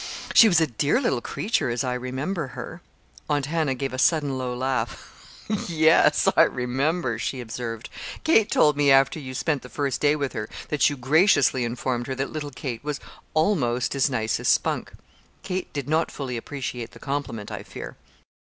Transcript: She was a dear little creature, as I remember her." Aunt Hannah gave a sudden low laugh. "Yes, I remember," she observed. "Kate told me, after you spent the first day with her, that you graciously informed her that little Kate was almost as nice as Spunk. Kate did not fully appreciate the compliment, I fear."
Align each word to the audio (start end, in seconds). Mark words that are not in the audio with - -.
She 0.33 0.47
was 0.47 0.59
a 0.59 0.65
dear 0.65 0.99
little 0.99 1.21
creature, 1.21 1.69
as 1.69 1.83
I 1.83 1.93
remember 1.93 2.47
her." 2.57 2.81
Aunt 3.29 3.45
Hannah 3.45 3.75
gave 3.75 3.93
a 3.93 3.99
sudden 3.99 4.35
low 4.35 4.55
laugh. 4.57 5.45
"Yes, 5.67 6.27
I 6.35 6.41
remember," 6.41 7.19
she 7.19 7.39
observed. 7.39 7.87
"Kate 8.23 8.49
told 8.49 8.75
me, 8.75 8.89
after 8.89 9.19
you 9.19 9.35
spent 9.35 9.61
the 9.61 9.69
first 9.69 10.01
day 10.01 10.15
with 10.15 10.33
her, 10.33 10.49
that 10.69 10.89
you 10.89 10.97
graciously 10.97 11.63
informed 11.63 12.07
her 12.07 12.15
that 12.15 12.31
little 12.33 12.49
Kate 12.49 12.83
was 12.83 12.99
almost 13.35 13.93
as 13.93 14.09
nice 14.09 14.39
as 14.39 14.47
Spunk. 14.47 14.91
Kate 15.43 15.71
did 15.71 15.87
not 15.87 16.09
fully 16.09 16.35
appreciate 16.35 16.93
the 16.93 16.99
compliment, 16.99 17.51
I 17.51 17.61
fear." 17.61 17.95